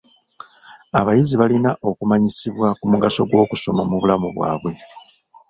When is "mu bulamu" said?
3.89-4.27